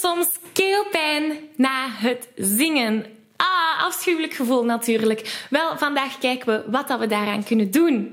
soms 0.00 0.28
keelpijn 0.52 1.38
na 1.56 1.88
het 1.88 2.28
zingen? 2.36 3.06
Afschuwelijk 3.78 4.34
gevoel 4.34 4.64
natuurlijk. 4.64 5.46
Wel, 5.50 5.78
vandaag 5.78 6.18
kijken 6.18 6.46
we 6.46 6.70
wat 6.70 6.88
dat 6.88 6.98
we 6.98 7.06
daaraan 7.06 7.44
kunnen 7.44 7.70
doen. 7.70 8.12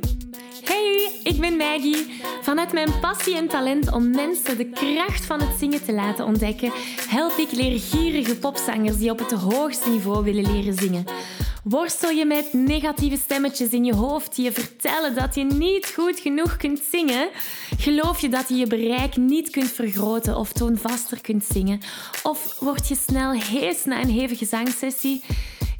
Hey, 0.64 1.12
ik 1.24 1.40
ben 1.40 1.58
Maggie. 1.58 2.22
Vanuit 2.42 2.72
mijn 2.72 3.00
passie 3.00 3.36
en 3.36 3.48
talent 3.48 3.92
om 3.92 4.10
mensen 4.10 4.58
de 4.58 4.70
kracht 4.70 5.26
van 5.26 5.40
het 5.40 5.60
zingen 5.60 5.84
te 5.84 5.94
laten 5.94 6.26
ontdekken, 6.26 6.72
help 7.10 7.38
ik 7.38 7.52
leergierige 7.52 8.38
popzangers 8.38 8.98
die 8.98 9.12
op 9.12 9.20
het 9.20 9.32
hoogste 9.32 9.90
niveau 9.90 10.24
willen 10.24 10.52
leren 10.52 10.74
zingen. 10.74 11.06
Worstel 11.64 12.10
je 12.10 12.26
met 12.26 12.54
negatieve 12.54 13.18
stemmetjes 13.18 13.70
in 13.70 13.86
je 13.86 13.94
hoofd 13.94 14.36
die 14.36 14.46
je 14.46 14.52
vertellen 14.52 15.16
dat 15.16 15.36
je 15.36 15.44
niet 15.44 15.94
goed 15.96 16.20
genoeg 16.20 16.58
kunt 16.58 16.82
zingen? 16.92 17.30
Geloof 17.78 18.20
je 18.20 18.30
dat 18.30 18.50
je 18.50 18.56
je 18.56 18.68
bereik 18.68 19.18
niet 19.18 19.50
kunt 19.50 19.72
vergroten 19.72 20.38
of 20.38 20.52
toonvaster 20.54 21.22
kunt 21.22 21.46
zingen? 21.52 21.80
Of 22.24 22.58
word 22.60 22.88
je 22.88 22.96
snel 22.96 23.32
hees 23.32 23.86
na 23.86 24.02
een 24.02 24.10
hevige 24.10 24.46
zangsessie? 24.46 25.24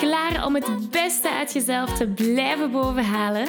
Klaar 0.00 0.46
om 0.46 0.54
het 0.54 0.90
beste 0.90 1.30
uit 1.30 1.52
jezelf 1.52 1.96
te 1.96 2.06
blijven 2.06 2.70
bovenhalen? 2.70 3.48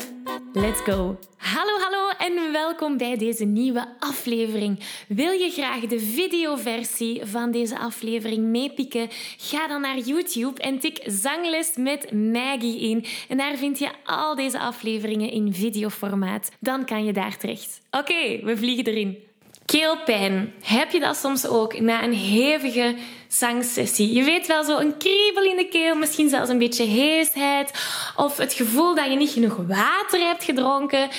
Let's 0.53 0.81
go! 0.81 1.17
Hallo, 1.37 1.71
hallo 1.79 2.09
en 2.17 2.51
welkom 2.51 2.97
bij 2.97 3.17
deze 3.17 3.45
nieuwe 3.45 3.87
aflevering. 3.99 4.79
Wil 5.07 5.31
je 5.31 5.49
graag 5.49 5.79
de 5.79 5.99
videoversie 5.99 7.25
van 7.25 7.51
deze 7.51 7.79
aflevering 7.79 8.45
meepikken? 8.45 9.07
Ga 9.37 9.67
dan 9.67 9.81
naar 9.81 9.97
YouTube 9.97 10.61
en 10.61 10.79
tik 10.79 10.99
Zangles 11.05 11.75
met 11.75 12.11
Maggie 12.11 12.79
in. 12.79 13.05
En 13.29 13.37
daar 13.37 13.55
vind 13.55 13.79
je 13.79 13.89
al 14.05 14.35
deze 14.35 14.59
afleveringen 14.59 15.31
in 15.31 15.53
videoformaat. 15.53 16.51
Dan 16.59 16.85
kan 16.85 17.05
je 17.05 17.13
daar 17.13 17.37
terecht. 17.37 17.81
Oké, 17.91 18.39
we 18.43 18.57
vliegen 18.57 18.85
erin. 18.85 19.30
Keelpijn. 19.71 20.53
Heb 20.63 20.91
je 20.91 20.99
dat 20.99 21.17
soms 21.17 21.47
ook 21.47 21.79
na 21.79 22.03
een 22.03 22.13
hevige 22.13 22.95
zangsessie? 23.27 24.13
Je 24.13 24.23
weet 24.23 24.47
wel, 24.47 24.63
zo 24.63 24.77
een 24.77 24.97
kriebel 24.97 25.43
in 25.43 25.55
de 25.55 25.67
keel, 25.67 25.95
misschien 25.95 26.29
zelfs 26.29 26.49
een 26.49 26.57
beetje 26.57 26.85
heesheid. 26.85 27.71
Of 28.15 28.37
het 28.37 28.53
gevoel 28.53 28.95
dat 28.95 29.05
je 29.05 29.15
niet 29.15 29.31
genoeg 29.31 29.57
water 29.67 30.19
hebt 30.19 30.43
gedronken. 30.43 31.09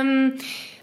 Um, 0.00 0.36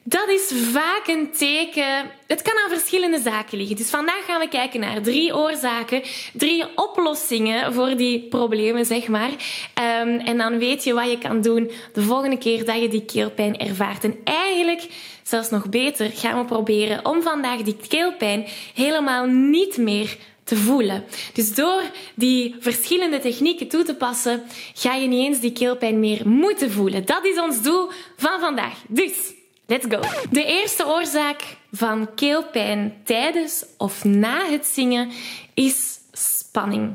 dat 0.03 0.29
is 0.29 0.51
vaak 0.71 1.07
een 1.07 1.31
teken. 1.31 2.11
Het 2.27 2.41
kan 2.41 2.53
aan 2.63 2.69
verschillende 2.69 3.19
zaken 3.19 3.57
liggen. 3.57 3.75
Dus 3.75 3.89
vandaag 3.89 4.25
gaan 4.25 4.39
we 4.39 4.47
kijken 4.47 4.79
naar 4.79 5.01
drie 5.01 5.35
oorzaken, 5.35 6.01
drie 6.33 6.65
oplossingen 6.75 7.73
voor 7.73 7.95
die 7.95 8.19
problemen, 8.19 8.85
zeg 8.85 9.07
maar. 9.07 9.29
Um, 9.29 10.19
en 10.19 10.37
dan 10.37 10.57
weet 10.57 10.83
je 10.83 10.93
wat 10.93 11.09
je 11.09 11.17
kan 11.17 11.41
doen 11.41 11.71
de 11.93 12.01
volgende 12.01 12.37
keer 12.37 12.65
dat 12.65 12.81
je 12.81 12.87
die 12.87 13.05
keelpijn 13.05 13.57
ervaart. 13.57 14.03
En 14.03 14.15
eigenlijk, 14.23 14.87
zelfs 15.31 15.49
nog 15.49 15.69
beter, 15.69 16.11
gaan 16.13 16.37
we 16.37 16.45
proberen 16.45 17.05
om 17.05 17.21
vandaag 17.21 17.61
die 17.61 17.77
keelpijn 17.87 18.45
helemaal 18.73 19.25
niet 19.25 19.77
meer 19.77 20.17
te 20.43 20.55
voelen. 20.55 21.03
Dus 21.33 21.55
door 21.55 21.81
die 22.15 22.55
verschillende 22.59 23.19
technieken 23.19 23.67
toe 23.67 23.83
te 23.83 23.95
passen, 23.95 24.43
ga 24.73 24.95
je 24.95 25.07
niet 25.07 25.25
eens 25.25 25.39
die 25.39 25.51
keelpijn 25.51 25.99
meer 25.99 26.27
moeten 26.27 26.71
voelen. 26.71 27.05
Dat 27.05 27.25
is 27.25 27.39
ons 27.39 27.61
doel 27.61 27.89
van 28.17 28.39
vandaag. 28.39 28.73
Dus 28.87 29.33
Let's 29.71 29.85
go. 29.89 29.99
De 30.31 30.45
eerste 30.45 30.87
oorzaak 30.87 31.41
van 31.71 32.13
keelpijn 32.15 33.01
tijdens 33.03 33.65
of 33.77 34.03
na 34.03 34.45
het 34.45 34.65
zingen 34.65 35.11
is 35.53 35.99
spanning. 36.11 36.93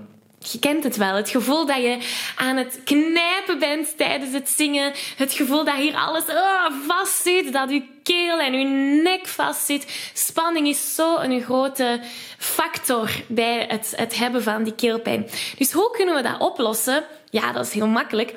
Je 0.53 0.59
kent 0.59 0.85
het 0.85 0.97
wel, 0.97 1.15
het 1.15 1.31
gevoel 1.31 1.67
dat 1.67 1.77
je 1.77 1.99
aan 2.37 2.57
het 2.57 2.81
knijpen 2.85 3.59
bent 3.59 3.97
tijdens 3.97 4.33
het 4.33 4.49
zingen. 4.49 4.93
Het 5.17 5.33
gevoel 5.33 5.65
dat 5.65 5.75
hier 5.75 5.95
alles 5.95 6.25
oh, 6.29 6.67
vast 6.87 7.23
zit, 7.23 7.53
dat 7.53 7.71
je 7.71 7.83
keel 8.03 8.39
en 8.39 8.53
je 8.59 8.65
nek 9.03 9.27
vast 9.27 9.67
zit. 9.67 10.11
Spanning 10.15 10.69
is 10.69 10.95
zo 10.95 11.17
een 11.17 11.43
grote 11.43 12.01
factor 12.39 13.11
bij 13.27 13.65
het, 13.69 13.93
het 13.97 14.19
hebben 14.19 14.43
van 14.43 14.63
die 14.63 14.75
keelpijn. 14.75 15.29
Dus 15.59 15.73
hoe 15.73 15.91
kunnen 15.91 16.15
we 16.15 16.23
dat 16.23 16.41
oplossen? 16.41 17.05
Ja, 17.31 17.53
dat 17.53 17.67
is 17.67 17.73
heel 17.73 17.87
makkelijk 17.87 18.35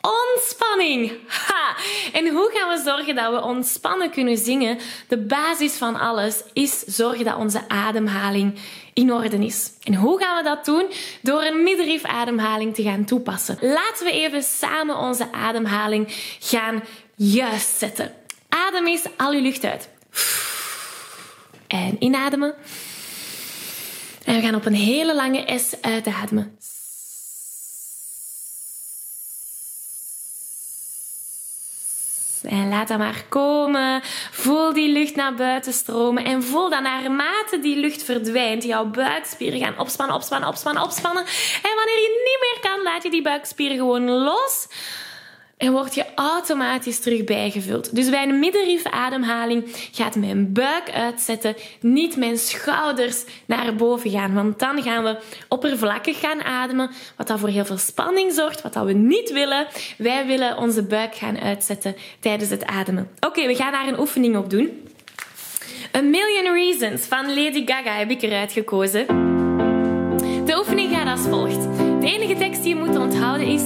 Ontspanning! 0.00 1.12
Ha! 1.26 1.76
En 2.12 2.28
hoe 2.28 2.50
gaan 2.54 2.68
we 2.68 2.82
zorgen 2.84 3.14
dat 3.14 3.32
we 3.32 3.42
ontspannen 3.42 4.10
kunnen 4.10 4.36
zingen? 4.36 4.78
De 5.08 5.18
basis 5.18 5.76
van 5.76 5.98
alles 5.98 6.42
is 6.52 6.80
zorgen 6.80 7.24
dat 7.24 7.36
onze 7.36 7.68
ademhaling 7.68 8.58
in 9.00 9.12
orde 9.12 9.44
is. 9.44 9.70
En 9.82 9.94
hoe 9.94 10.22
gaan 10.22 10.36
we 10.36 10.42
dat 10.42 10.64
doen? 10.64 10.86
Door 11.22 11.42
een 11.42 11.62
middenrif 11.62 12.04
ademhaling 12.04 12.74
te 12.74 12.82
gaan 12.82 13.04
toepassen. 13.04 13.58
Laten 13.60 14.06
we 14.06 14.12
even 14.12 14.42
samen 14.42 14.96
onze 14.96 15.32
ademhaling 15.32 16.06
gaan 16.40 16.82
juist 17.14 17.78
zetten. 17.78 18.14
Adem 18.48 18.86
eens 18.86 19.04
al 19.16 19.32
je 19.32 19.40
lucht 19.40 19.64
uit. 19.64 19.88
En 21.66 21.96
inademen. 21.98 22.54
En 24.24 24.34
we 24.34 24.40
gaan 24.40 24.54
op 24.54 24.66
een 24.66 24.74
hele 24.74 25.14
lange 25.14 25.58
S 25.58 25.74
uitademen. 25.80 26.58
En 32.50 32.68
laat 32.68 32.88
dat 32.88 32.98
maar 32.98 33.24
komen. 33.28 34.00
Voel 34.30 34.72
die 34.72 34.92
lucht 34.92 35.14
naar 35.14 35.34
buiten 35.34 35.72
stromen. 35.72 36.24
En 36.24 36.42
voel 36.42 36.70
dat 36.70 36.82
naarmate 36.82 37.58
die 37.60 37.76
lucht 37.76 38.02
verdwijnt, 38.02 38.62
jouw 38.62 38.84
buikspieren 38.84 39.58
gaan 39.60 39.78
opspannen, 39.78 40.16
opspannen, 40.16 40.48
opspannen, 40.48 40.82
opspannen. 40.82 41.22
En 41.62 41.74
wanneer 41.76 42.00
je 42.00 42.22
niet 42.24 42.38
meer 42.40 42.70
kan, 42.70 42.82
laat 42.82 43.02
je 43.02 43.10
die 43.10 43.22
buikspieren 43.22 43.76
gewoon 43.76 44.10
los 44.10 44.66
en 45.60 45.72
word 45.72 45.94
je 45.94 46.04
automatisch 46.14 46.98
terug 46.98 47.24
bijgevuld. 47.24 47.94
Dus 47.94 48.10
bij 48.10 48.22
een 48.22 48.38
middenrif 48.38 48.84
ademhaling 48.84 49.64
gaat 49.92 50.16
mijn 50.16 50.52
buik 50.52 50.90
uitzetten, 50.90 51.56
niet 51.80 52.16
mijn 52.16 52.38
schouders 52.38 53.24
naar 53.46 53.74
boven 53.74 54.10
gaan. 54.10 54.34
Want 54.34 54.58
dan 54.58 54.82
gaan 54.82 55.04
we 55.04 55.18
oppervlakkig 55.48 56.20
gaan 56.20 56.42
ademen, 56.42 56.90
wat 57.16 57.26
dan 57.26 57.38
voor 57.38 57.48
heel 57.48 57.64
veel 57.64 57.78
spanning 57.78 58.32
zorgt, 58.32 58.62
wat 58.62 58.72
dat 58.72 58.84
we 58.84 58.92
niet 58.92 59.32
willen. 59.32 59.66
Wij 59.98 60.26
willen 60.26 60.56
onze 60.56 60.82
buik 60.82 61.14
gaan 61.14 61.38
uitzetten 61.38 61.96
tijdens 62.20 62.50
het 62.50 62.64
ademen. 62.64 63.10
Oké, 63.26 63.46
we 63.46 63.54
gaan 63.54 63.72
daar 63.72 63.88
een 63.88 64.00
oefening 64.00 64.36
op 64.36 64.50
doen. 64.50 64.88
A 65.96 66.00
Million 66.00 66.54
Reasons 66.54 67.02
van 67.02 67.26
Lady 67.28 67.66
Gaga 67.66 67.92
heb 67.92 68.10
ik 68.10 68.22
eruit 68.22 68.52
gekozen. 68.52 69.06
De 70.46 70.58
oefening 70.58 70.96
gaat 70.96 71.18
als 71.18 71.28
volgt. 71.28 71.62
De 72.00 72.06
enige 72.06 72.36
tekst 72.36 72.62
die 72.62 72.74
je 72.74 72.80
moet 72.84 72.96
onthouden 72.96 73.46
is 73.46 73.62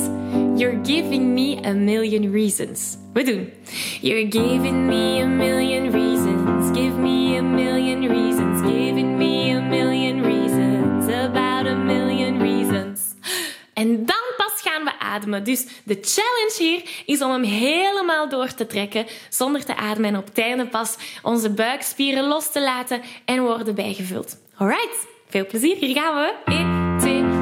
You're 0.57 0.81
giving 0.83 1.35
me 1.35 1.59
a 1.65 1.75
million 1.75 2.31
reasons. 2.31 2.97
We 3.13 3.25
doen. 3.25 3.53
You're 4.01 4.29
giving 4.29 4.87
me 4.87 5.21
a 5.21 5.27
million 5.27 5.91
reasons. 5.91 6.71
Give 6.71 6.97
me 6.97 7.37
a 7.37 7.43
million 7.43 8.09
reasons. 8.09 8.61
Giving 8.61 9.19
me 9.19 9.51
a 9.51 9.61
million 9.61 10.23
reasons. 10.23 11.09
About 11.09 11.67
a 11.67 11.75
million 11.75 12.39
reasons. 12.39 13.01
En 13.73 14.07
dan 14.07 14.25
pas 14.37 14.61
gaan 14.63 14.85
we 14.85 14.99
ademen. 14.99 15.45
Dus 15.45 15.67
de 15.85 15.99
challenge 16.01 16.55
hier 16.59 17.03
is 17.07 17.23
om 17.23 17.31
hem 17.31 17.43
helemaal 17.43 18.29
door 18.29 18.55
te 18.55 18.67
trekken 18.67 19.07
zonder 19.29 19.65
te 19.65 19.77
ademen 19.77 20.11
en 20.11 20.17
op 20.17 20.29
einde 20.35 20.67
pas 20.67 20.97
onze 21.23 21.51
buikspieren 21.51 22.29
los 22.29 22.53
te 22.53 22.61
laten 22.61 23.03
en 23.25 23.43
worden 23.43 23.75
bijgevuld. 23.75 24.37
Alright, 24.57 25.07
veel 25.29 25.47
plezier. 25.47 25.77
Hier 25.77 25.95
gaan 25.95 26.15
we. 26.15 26.35
1, 26.45 26.99
2, 26.99 27.34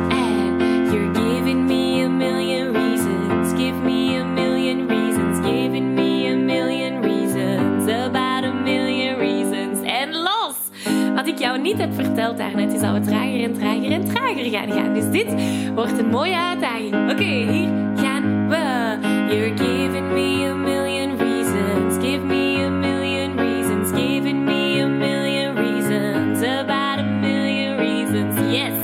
niet 11.62 11.78
heb 11.78 11.94
verteld 11.94 12.38
daarnet, 12.38 12.72
is 12.72 12.80
dat 12.80 12.92
we 12.92 13.00
trager 13.00 13.42
en 13.42 13.52
trager 13.52 13.92
en 13.92 14.04
trager 14.04 14.44
gaan 14.44 14.72
gaan. 14.72 14.94
Dus 14.94 15.10
dit 15.10 15.34
wordt 15.74 15.98
een 15.98 16.08
mooie 16.08 16.36
uitdaging. 16.36 17.10
Oké, 17.10 17.24
hier 17.24 17.68
gaan 17.96 18.48
we. 18.48 18.96
You're 19.34 19.56
giving 19.56 20.12
me 20.12 20.48
a 20.50 20.54
million 20.54 21.16
reasons. 21.18 21.96
Give 22.04 22.24
me 22.24 22.64
a 22.64 22.70
million 22.70 23.36
reasons. 23.38 23.90
Giving 23.90 24.44
me 24.44 24.82
a 24.82 24.86
million 24.86 25.54
reasons. 25.54 26.42
About 26.42 26.98
a 26.98 27.02
million 27.20 27.76
reasons. 27.76 28.52
Yes. 28.52 28.74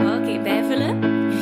Oké, 0.00 0.40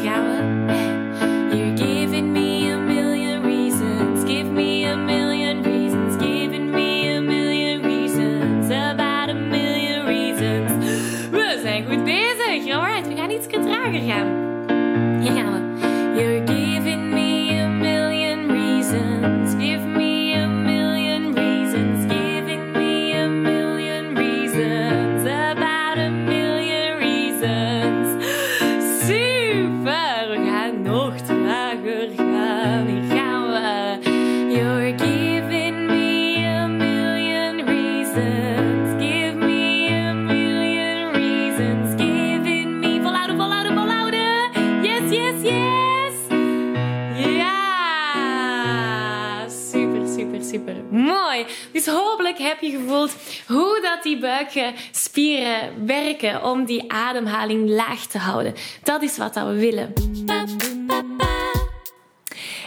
gaan 0.04 0.24
we. 0.26 1.56
You're 1.56 1.76
giving 1.76 2.32
me 2.32 2.72
a 2.72 2.76
million 2.78 3.42
reasons. 3.42 4.24
Give 4.24 4.50
me 4.50 4.84
a 4.84 4.96
million 4.96 5.19
dus 51.72 51.86
hopelijk 51.86 52.38
heb 52.38 52.60
je 52.60 52.70
gevoeld 52.70 53.16
hoe 53.46 53.80
dat 53.82 54.02
die 54.02 54.18
buikspieren 54.18 55.86
werken 55.86 56.44
om 56.44 56.64
die 56.64 56.92
ademhaling 56.92 57.68
laag 57.68 58.06
te 58.06 58.18
houden. 58.18 58.54
Dat 58.82 59.02
is 59.02 59.16
wat 59.16 59.34
dat 59.34 59.46
we 59.46 59.54
willen. 59.54 59.92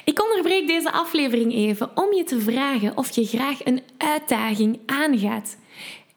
Ik 0.06 0.24
onderbreek 0.24 0.68
deze 0.68 0.92
aflevering 0.92 1.54
even 1.54 1.92
om 1.96 2.14
je 2.14 2.24
te 2.24 2.40
vragen 2.40 2.98
of 2.98 3.16
je 3.16 3.26
graag 3.26 3.66
een 3.66 3.82
uitdaging 3.98 4.80
aangaat. 4.86 5.58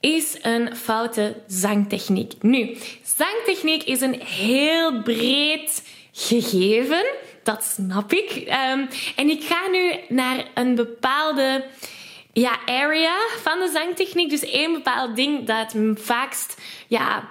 is 0.00 0.38
een 0.42 0.76
foute 0.76 1.36
zangtechniek. 1.46 2.32
Nu, 2.40 2.76
zangtechniek 3.02 3.82
is 3.82 4.00
een 4.00 4.20
heel 4.20 5.02
breed 5.02 5.82
gegeven. 6.12 7.04
Dat 7.42 7.64
snap 7.64 8.12
ik. 8.12 8.36
Um, 8.36 8.88
en 9.16 9.28
ik 9.28 9.42
ga 9.42 9.68
nu 9.70 9.94
naar 10.08 10.44
een 10.54 10.74
bepaalde 10.74 11.64
ja, 12.32 12.58
area 12.66 13.16
van 13.42 13.58
de 13.58 13.70
zangtechniek. 13.72 14.30
Dus 14.30 14.44
één 14.44 14.72
bepaald 14.72 15.16
ding 15.16 15.46
dat 15.46 15.74
vaakst 15.94 16.60
ja, 16.86 17.28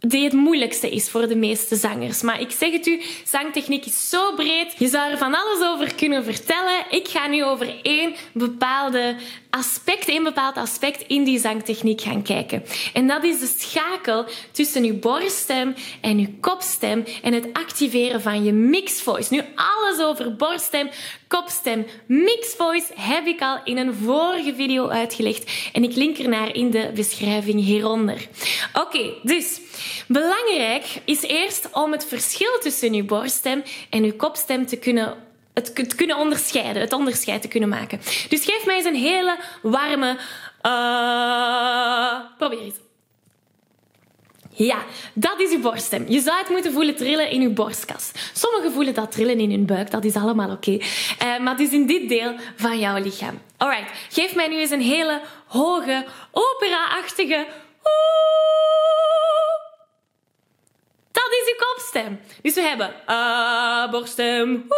die 0.00 0.24
het 0.24 0.32
moeilijkste 0.32 0.90
is 0.90 1.10
voor 1.10 1.28
de 1.28 1.36
meeste 1.36 1.76
zangers. 1.76 2.22
Maar 2.22 2.40
ik 2.40 2.50
zeg 2.50 2.72
het 2.72 2.86
u, 2.86 3.00
zangtechniek 3.24 3.86
is 3.86 4.08
zo 4.08 4.34
breed. 4.34 4.74
Je 4.78 4.88
zou 4.88 5.10
er 5.10 5.18
van 5.18 5.34
alles 5.34 5.68
over 5.68 5.94
kunnen 5.94 6.24
vertellen. 6.24 6.84
Ik 6.90 7.08
ga 7.08 7.26
nu 7.26 7.44
over 7.44 7.80
één 7.82 8.14
bepaalde 8.32 9.16
aspect, 9.50 10.08
één 10.08 10.22
bepaald 10.22 10.56
aspect 10.56 11.04
in 11.06 11.24
die 11.24 11.38
zangtechniek 11.38 12.00
gaan 12.00 12.22
kijken. 12.22 12.64
En 12.92 13.06
dat 13.06 13.24
is 13.24 13.38
de 13.38 13.54
schakel 13.58 14.24
tussen 14.50 14.84
uw 14.84 14.98
borststem 14.98 15.74
en 16.00 16.18
uw 16.18 16.28
kopstem 16.40 17.04
en 17.22 17.32
het 17.32 17.46
activeren 17.52 18.22
van 18.22 18.44
je 18.44 18.52
mixed 18.52 19.00
voice. 19.00 19.34
Nu, 19.34 19.42
alles 19.54 20.00
over 20.00 20.36
borststem, 20.36 20.90
kopstem, 21.28 21.86
mixed 22.06 22.54
voice 22.56 22.86
heb 22.94 23.26
ik 23.26 23.40
al 23.40 23.60
in 23.64 23.76
een 23.76 23.94
vorige 23.94 24.54
video 24.54 24.88
uitgelegd 24.88 25.70
en 25.72 25.84
ik 25.84 25.94
link 25.94 26.18
ernaar 26.18 26.54
in 26.54 26.70
de 26.70 26.90
beschrijving 26.94 27.64
hieronder. 27.64 28.28
Oké, 28.72 29.12
dus 29.22 29.60
belangrijk 30.12 31.02
is 31.04 31.22
eerst 31.22 31.68
om 31.72 31.92
het 31.92 32.04
verschil 32.06 32.58
tussen 32.60 32.94
uw 32.94 33.04
borststem 33.04 33.62
en 33.90 34.04
uw 34.04 34.16
kopstem 34.16 34.66
te 34.66 34.76
kunnen 34.76 35.28
het 35.54 35.94
kunnen 35.94 36.16
onderscheiden, 36.16 36.82
het 36.82 36.92
onderscheid 36.92 37.42
te 37.42 37.48
kunnen 37.48 37.68
maken. 37.68 38.00
Dus 38.28 38.44
geef 38.44 38.66
mij 38.66 38.76
eens 38.76 38.84
een 38.84 38.94
hele 38.94 39.38
warme. 39.62 40.18
Uh, 40.66 42.20
probeer 42.38 42.60
eens. 42.60 42.74
Ja, 44.52 44.84
dat 45.14 45.40
is 45.40 45.50
uw 45.50 45.60
borststem. 45.60 46.04
Je 46.08 46.20
zou 46.20 46.38
het 46.38 46.48
moeten 46.48 46.72
voelen 46.72 46.96
trillen 46.96 47.30
in 47.30 47.40
uw 47.40 47.52
borstkas. 47.52 48.10
Sommigen 48.32 48.72
voelen 48.72 48.94
dat 48.94 49.12
trillen 49.12 49.40
in 49.40 49.50
hun 49.50 49.66
buik, 49.66 49.90
dat 49.90 50.04
is 50.04 50.14
allemaal 50.14 50.50
oké. 50.50 50.70
Okay. 50.70 51.36
Uh, 51.36 51.44
maar 51.44 51.52
het 51.52 51.66
is 51.66 51.72
in 51.72 51.86
dit 51.86 52.08
deel 52.08 52.34
van 52.56 52.78
jouw 52.78 53.02
lichaam. 53.02 53.40
Alright, 53.56 53.90
geef 54.08 54.34
mij 54.34 54.48
nu 54.48 54.58
eens 54.58 54.70
een 54.70 54.80
hele 54.80 55.20
hoge, 55.46 56.06
opera-achtige. 56.30 57.46
Dat 61.30 61.38
is 61.38 61.54
uw 61.54 61.66
kopstem. 61.66 62.20
Dus 62.42 62.54
we 62.54 62.60
hebben 62.60 62.94
uh, 63.08 63.90
borststem, 63.90 64.68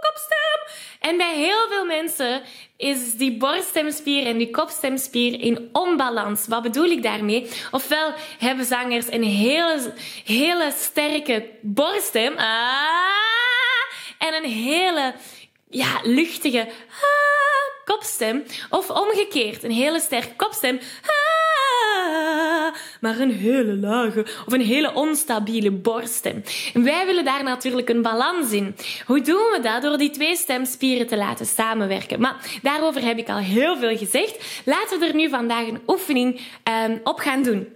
kopstem. 0.00 0.76
En 1.00 1.16
bij 1.16 1.34
heel 1.34 1.68
veel 1.68 1.84
mensen 1.84 2.42
is 2.76 3.14
die 3.14 3.36
borststemspier 3.36 4.26
en 4.26 4.38
die 4.38 4.50
kopstemspier 4.50 5.40
in 5.40 5.68
onbalans. 5.72 6.46
Wat 6.46 6.62
bedoel 6.62 6.84
ik 6.84 7.02
daarmee? 7.02 7.50
Ofwel 7.70 8.12
hebben 8.38 8.64
zangers 8.64 9.06
een 9.10 9.22
hele, 9.22 9.92
hele 10.24 10.72
sterke 10.76 11.48
borststem 11.60 12.36
ah, 12.36 12.46
en 14.18 14.34
een 14.34 14.50
hele 14.50 15.14
ja, 15.70 16.00
luchtige 16.02 16.68
ah, 16.88 17.84
kopstem. 17.84 18.44
Of 18.70 18.90
omgekeerd, 18.90 19.62
een 19.62 19.70
hele 19.70 20.00
sterke 20.00 20.36
kopstem. 20.36 20.80
Ah, 21.02 21.27
maar 23.00 23.18
een 23.18 23.32
hele 23.32 23.76
lage 23.76 24.26
of 24.46 24.52
een 24.52 24.60
hele 24.60 24.94
onstabiele 24.94 25.70
borststem. 25.70 26.42
En 26.74 26.84
wij 26.84 27.06
willen 27.06 27.24
daar 27.24 27.42
natuurlijk 27.42 27.88
een 27.88 28.02
balans 28.02 28.52
in. 28.52 28.76
Hoe 29.06 29.20
doen 29.20 29.36
we 29.36 29.58
dat? 29.62 29.82
Door 29.82 29.98
die 29.98 30.10
twee 30.10 30.36
stemspieren 30.36 31.06
te 31.06 31.16
laten 31.16 31.46
samenwerken. 31.46 32.20
Maar 32.20 32.58
daarover 32.62 33.02
heb 33.02 33.18
ik 33.18 33.28
al 33.28 33.38
heel 33.38 33.76
veel 33.76 33.96
gezegd. 33.96 34.62
Laten 34.64 34.98
we 34.98 35.06
er 35.06 35.14
nu 35.14 35.28
vandaag 35.28 35.66
een 35.66 35.80
oefening 35.86 36.40
um, 36.86 37.00
op 37.02 37.18
gaan 37.18 37.42
doen. 37.42 37.68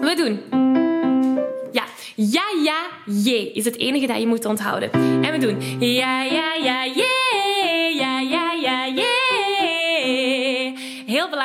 We 0.00 0.14
doen 0.16 0.68
ja, 2.14 2.42
ja, 2.64 2.88
je 3.06 3.52
is 3.52 3.64
het 3.64 3.76
enige 3.76 4.06
dat 4.06 4.20
je 4.20 4.26
moet 4.26 4.44
onthouden. 4.44 4.92
En 4.92 5.32
we 5.32 5.38
doen 5.38 5.78
ja, 5.78 6.22
ja, 6.22 6.54
ja, 6.62 6.84
je, 6.84 7.19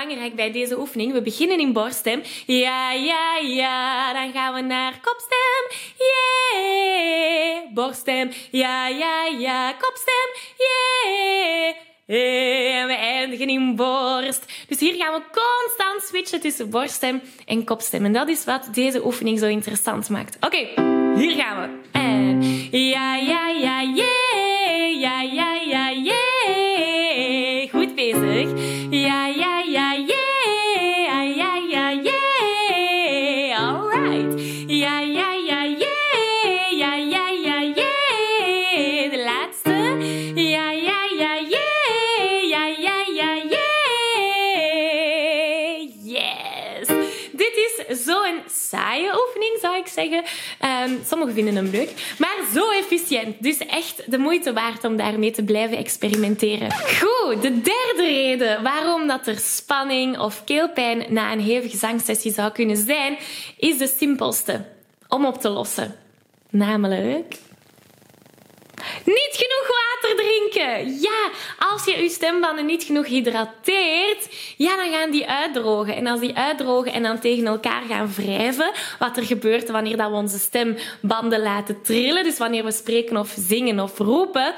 belangrijk 0.06 0.36
bij 0.36 0.52
deze 0.52 0.80
oefening. 0.80 1.14
We 1.14 1.22
beginnen 1.22 1.60
in 1.60 1.74
borststem. 1.74 2.22
Ja, 2.46 2.92
ja, 2.92 3.38
ja. 3.38 4.14
Dan 4.14 4.32
gaan 4.32 4.54
we 4.54 4.62
naar 4.62 5.00
kopstem. 5.02 5.80
Yeah. 5.98 7.74
Borststem. 7.74 8.32
Ja, 8.52 8.88
ja, 8.88 9.26
ja. 9.26 9.72
Kopstem. 9.72 10.30
Yeah. 10.58 11.76
En 12.08 12.88
we 12.88 12.94
eindigen 12.94 13.48
in 13.48 13.76
borst. 13.76 14.46
Dus 14.68 14.80
hier 14.80 14.94
gaan 14.94 15.14
we 15.14 15.22
constant 15.22 16.10
switchen 16.10 16.42
tussen 16.42 16.70
borststem 16.70 17.22
en 17.46 17.64
kopstem. 17.64 18.06
En 18.06 18.14
dat 18.14 18.30
is 18.30 18.44
wat 18.44 18.68
deze 18.72 19.06
oefening 19.06 19.40
zo 19.40 19.46
interessant 19.46 20.10
maakt. 20.10 20.38
Oké, 20.40 20.58
hier 21.16 21.36
gaan 21.36 21.62
we. 21.62 21.90
En 21.92 22.44
ja, 22.72 23.16
ja, 23.16 23.50
ja, 23.50 23.82
yeah. 23.82 25.00
Ja, 25.00 25.22
ja, 25.22 25.62
Um, 50.14 51.00
sommigen 51.08 51.34
vinden 51.34 51.56
hem 51.56 51.70
leuk, 51.70 52.16
maar 52.18 52.38
zo 52.54 52.70
efficiënt. 52.70 53.36
Dus 53.44 53.58
echt 53.58 54.12
de 54.12 54.18
moeite 54.18 54.54
waard 54.54 54.84
om 54.84 54.98
daarmee 54.98 55.32
te 55.32 55.44
blijven 55.44 55.78
experimenteren. 55.78 56.72
Goed, 56.72 57.42
de 57.42 57.62
derde 57.62 58.04
reden 58.04 58.64
waarom 58.64 59.08
dat 59.08 59.28
er 59.28 59.38
spanning 59.38 60.20
of 60.20 60.44
keelpijn 60.44 61.06
na 61.10 61.32
een 61.32 61.40
hevige 61.40 61.78
zangsessie 61.78 62.34
zou 62.34 62.52
kunnen 62.52 62.78
zijn, 62.78 63.18
is 63.58 63.78
de 63.78 63.94
simpelste 63.98 64.66
om 65.08 65.26
op 65.26 65.42
te 65.42 65.50
lossen. 65.50 65.96
Namelijk 66.50 67.36
niet 69.04 69.32
genoeg 69.32 69.68
water 69.68 70.26
drinken. 70.26 71.00
Ja, 71.02 71.30
als 71.72 71.86
je 71.86 72.02
je 72.02 72.10
stembanden 72.10 72.66
niet 72.66 72.84
genoeg 72.84 73.06
hydrateert, 73.06 74.28
ja, 74.58 74.76
dan 74.76 74.92
gaan 74.92 75.12
die 75.12 75.28
uitdrogen. 75.28 75.96
En 75.96 76.08
als 76.08 76.20
die 76.20 76.36
uitdrogen 76.36 76.94
en 76.94 77.04
dan 77.04 77.20
tegen 77.20 77.46
elkaar 77.46 77.84
gaan 77.90 78.14
wrijven, 78.16 78.72
wat 79.00 79.18
er 79.18 79.24
gebeurt 79.24 79.70
wanneer 79.70 79.98
dat 79.98 80.10
we 80.10 80.16
onze 80.16 80.40
stembanden 80.40 81.42
laten 81.42 81.82
trillen, 81.82 82.24
dus 82.24 82.38
wanneer 82.38 82.64
we 82.64 82.72
spreken 82.72 83.18
of 83.18 83.34
zingen 83.38 83.80
of 83.80 83.98
roepen, 83.98 84.54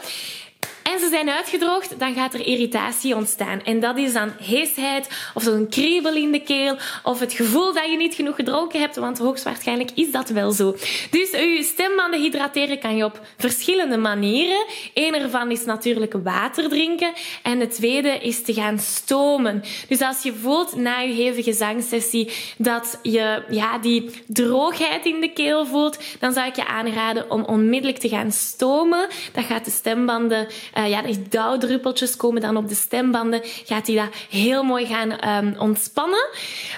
en 0.94 1.00
ze 1.00 1.08
zijn 1.10 1.30
uitgedroogd, 1.30 2.00
dan 2.00 2.14
gaat 2.14 2.34
er 2.34 2.46
irritatie 2.46 3.16
ontstaan. 3.16 3.64
En 3.64 3.80
dat 3.80 3.98
is 3.98 4.14
dan 4.14 4.32
heesheid 4.42 5.10
of 5.34 5.44
zo'n 5.44 5.68
kriebel 5.70 6.16
in 6.16 6.32
de 6.32 6.42
keel 6.42 6.78
of 7.04 7.20
het 7.20 7.34
gevoel 7.34 7.74
dat 7.74 7.86
je 7.92 7.98
niet 7.98 8.16
genoeg 8.16 8.36
gedronken 8.36 8.80
hebt, 8.80 8.96
want 8.96 9.18
hoogstwaarschijnlijk 9.18 9.92
is 9.94 10.12
dat 10.12 10.30
wel 10.30 10.52
zo. 10.52 10.76
Dus 11.10 11.32
je 11.32 11.70
stembanden 11.74 12.22
hydrateren 12.22 12.80
kan 12.80 12.96
je 12.96 13.04
op 13.04 13.22
verschillende 13.38 13.98
manieren. 13.98 14.66
Eén 14.94 15.16
ervan 15.16 15.52
is 15.52 15.66
natuurlijk 15.66 16.14
water 16.24 16.70
drinken 16.70 17.14
en 17.44 17.60
de 17.60 17.68
tweede 17.68 18.10
is 18.10 18.44
te 18.44 18.54
gaan 18.54 18.80
stomen. 18.80 19.64
Dus 19.88 20.02
als 20.02 20.24
je 20.24 20.34
voelt 20.34 20.76
na 20.76 21.00
je 21.00 21.14
hevige 21.14 21.54
zangsessie 21.54 22.32
dat 22.58 23.00
je 23.02 23.44
ja, 23.50 23.78
die 23.78 24.10
droogheid 24.28 25.06
in 25.06 25.22
de 25.22 25.34
keel 25.34 25.66
voelt, 25.66 26.00
dan 26.20 26.34
zou 26.34 26.48
ik 26.48 26.56
je 26.56 26.68
aanraden 26.68 27.32
om 27.32 27.44
onmiddellijk 27.44 28.00
te 28.00 28.10
gaan 28.10 28.32
stomen. 28.32 29.08
Dat 29.34 29.46
gaat 29.46 29.66
de 29.66 29.72
stembanden 29.72 30.48
uh, 30.78 30.90
ja, 30.90 31.02
die 31.02 31.28
dauwdruppeltjes 31.30 32.16
komen 32.16 32.42
dan 32.42 32.58
op 32.58 32.70
de 32.70 32.76
stembanden. 32.76 33.42
Gaat 33.44 33.88
hij 33.88 33.96
dat 33.96 34.10
heel 34.30 34.64
mooi 34.64 34.86
gaan 34.86 35.46
um, 35.46 35.56
ontspannen. 35.60 36.28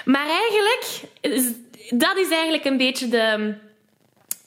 Maar 0.04 0.26
eigenlijk, 0.28 1.00
dat 1.90 2.16
is 2.16 2.30
eigenlijk 2.30 2.64
een 2.64 2.76
beetje 2.76 3.08
de... 3.08 3.54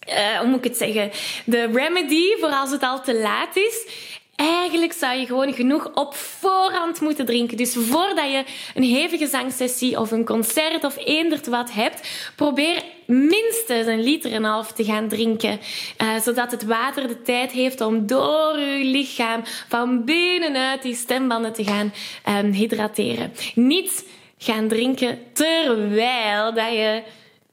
Uh, 0.09 0.37
hoe 0.39 0.47
moet 0.47 0.57
ik 0.57 0.63
het 0.63 0.77
zeggen? 0.77 1.11
De 1.45 1.69
remedy 1.73 2.37
voor 2.39 2.49
als 2.49 2.71
het 2.71 2.83
al 2.83 3.01
te 3.01 3.15
laat 3.15 3.55
is. 3.55 3.87
Eigenlijk 4.35 4.93
zou 4.93 5.17
je 5.17 5.25
gewoon 5.25 5.53
genoeg 5.53 5.91
op 5.93 6.15
voorhand 6.15 7.01
moeten 7.01 7.25
drinken. 7.25 7.57
Dus 7.57 7.75
voordat 7.75 8.31
je 8.31 8.43
een 8.75 8.83
hevige 8.83 9.27
zangsessie 9.27 9.99
of 9.99 10.11
een 10.11 10.25
concert 10.25 10.83
of 10.83 10.97
eender 10.97 11.39
wat 11.49 11.71
hebt, 11.71 12.31
probeer 12.35 12.83
minstens 13.05 13.87
een 13.87 14.03
liter 14.03 14.31
en 14.31 14.37
een 14.37 14.49
half 14.49 14.71
te 14.71 14.83
gaan 14.83 15.07
drinken. 15.07 15.59
Uh, 16.01 16.19
zodat 16.19 16.51
het 16.51 16.63
water 16.63 17.07
de 17.07 17.21
tijd 17.21 17.51
heeft 17.51 17.81
om 17.81 18.07
door 18.07 18.59
je 18.59 18.85
lichaam 18.85 19.41
van 19.67 20.05
binnenuit 20.05 20.81
die 20.81 20.95
stembanden 20.95 21.53
te 21.53 21.63
gaan 21.63 21.93
um, 22.29 22.51
hydrateren. 22.51 23.33
Niet 23.55 24.05
gaan 24.37 24.67
drinken 24.67 25.19
terwijl 25.33 26.53
dat 26.53 26.71
je 26.71 27.03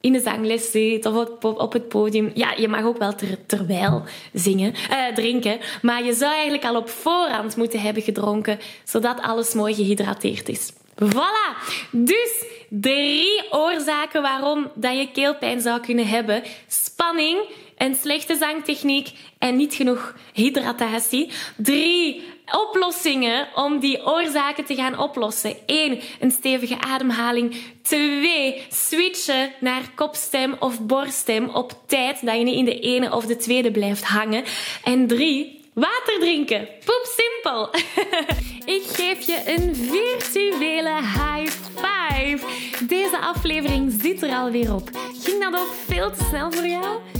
in 0.00 0.12
de 0.12 0.21
zangles 0.21 0.71
zit 0.71 1.07
of 1.07 1.26
op 1.40 1.73
het 1.73 1.88
podium. 1.88 2.30
Ja, 2.35 2.52
je 2.57 2.69
mag 2.69 2.85
ook 2.85 2.99
wel 2.99 3.14
terwijl 3.47 4.02
zingen, 4.33 4.75
uh, 4.90 5.14
drinken. 5.14 5.59
Maar 5.83 6.04
je 6.04 6.12
zou 6.12 6.33
eigenlijk 6.33 6.64
al 6.64 6.76
op 6.76 6.88
voorhand 6.88 7.57
moeten 7.57 7.80
hebben 7.80 8.02
gedronken, 8.02 8.59
zodat 8.85 9.21
alles 9.21 9.54
mooi 9.54 9.75
gehydrateerd 9.75 10.49
is. 10.49 10.73
Voilà! 11.04 11.57
Dus 11.90 12.45
drie 12.69 13.42
oorzaken 13.50 14.23
waarom 14.23 14.71
dat 14.75 14.99
je 14.99 15.11
keelpijn 15.12 15.61
zou 15.61 15.80
kunnen 15.80 16.07
hebben. 16.07 16.42
Spanning, 16.66 17.38
een 17.80 17.94
slechte 17.94 18.37
zangtechniek 18.37 19.10
en 19.38 19.56
niet 19.56 19.75
genoeg 19.75 20.14
hydratatie. 20.32 21.30
Drie 21.56 22.22
oplossingen 22.52 23.49
om 23.54 23.78
die 23.78 24.06
oorzaken 24.06 24.64
te 24.64 24.75
gaan 24.75 24.99
oplossen. 24.99 25.56
1. 25.66 26.00
Een 26.20 26.30
stevige 26.30 26.80
ademhaling. 26.80 27.56
2. 27.82 28.62
Switchen 28.70 29.52
naar 29.60 29.82
kopstem 29.94 30.56
of 30.58 30.80
borststem 30.80 31.49
op 31.49 31.72
tijd, 31.87 32.26
dat 32.26 32.37
je 32.37 32.44
niet 32.44 32.56
in 32.56 32.64
de 32.64 32.80
ene 32.80 33.14
of 33.14 33.26
de 33.26 33.37
tweede 33.37 33.70
blijft 33.70 34.04
hangen. 34.04 34.44
En 34.84 35.06
3. 35.06 35.60
Water 35.72 36.18
drinken. 36.20 36.68
Poep 36.84 37.16
simpel. 37.16 37.70
Ik 38.76 38.82
geef 38.82 39.26
je 39.26 39.42
een 39.46 39.75
virtuele 39.76 40.94
high 40.94 41.52
five. 41.75 42.46
Deze 42.84 43.18
aflevering 43.18 43.96
zit 44.02 44.22
er 44.22 44.34
alweer 44.34 44.75
op. 44.75 44.90
Ging 45.22 45.42
dat 45.42 45.60
ook 45.60 45.72
veel 45.87 46.10
te 46.10 46.25
snel 46.28 46.52
voor 46.52 46.66
jou? 46.66 47.19